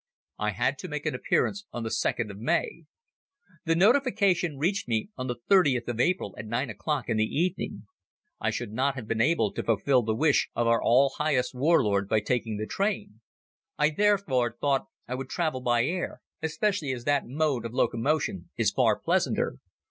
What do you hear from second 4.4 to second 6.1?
reached me on the thirtieth of